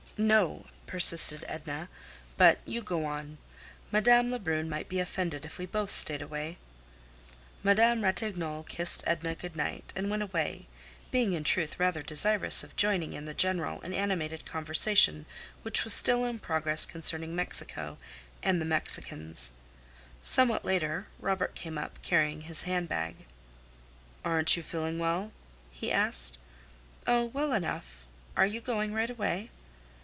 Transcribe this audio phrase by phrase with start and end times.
[0.17, 1.89] "No," persisted Edna;
[2.37, 3.39] "but you go on.
[3.91, 6.57] Madame Lebrun might be offended if we both stayed away."
[7.63, 10.67] Madame Ratignolle kissed Edna good night, and went away,
[11.11, 15.25] being in truth rather desirous of joining in the general and animated conversation
[15.63, 17.97] which was still in progress concerning Mexico
[18.43, 19.51] and the Mexicans.
[20.21, 23.15] Somewhat later Robert came up, carrying his hand bag.
[24.25, 25.31] "Aren't you feeling well?"
[25.71, 26.37] he asked.
[27.07, 28.05] "Oh, well enough.
[28.37, 29.49] Are you going right away?"